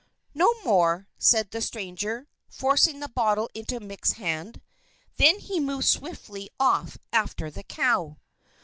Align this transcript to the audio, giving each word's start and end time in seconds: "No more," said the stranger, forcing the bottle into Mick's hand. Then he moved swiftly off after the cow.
"No 0.33 0.51
more," 0.65 1.07
said 1.19 1.51
the 1.51 1.61
stranger, 1.61 2.27
forcing 2.49 3.01
the 3.01 3.07
bottle 3.07 3.51
into 3.53 3.79
Mick's 3.79 4.13
hand. 4.13 4.59
Then 5.17 5.37
he 5.37 5.59
moved 5.59 5.85
swiftly 5.85 6.49
off 6.59 6.97
after 7.13 7.51
the 7.51 7.61
cow. 7.61 8.17